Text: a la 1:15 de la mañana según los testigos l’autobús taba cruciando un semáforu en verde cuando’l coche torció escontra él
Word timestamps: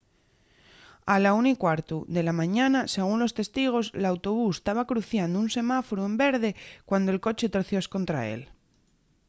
a 1.13 1.15
la 1.23 1.31
1:15 1.41 1.95
de 2.15 2.21
la 2.27 2.33
mañana 2.41 2.79
según 2.95 3.17
los 3.23 3.35
testigos 3.39 3.85
l’autobús 4.01 4.57
taba 4.67 4.89
cruciando 4.91 5.35
un 5.43 5.49
semáforu 5.57 6.01
en 6.09 6.15
verde 6.25 6.49
cuando’l 6.89 7.23
coche 7.25 7.51
torció 7.55 7.77
escontra 7.81 8.19
él 8.35 8.41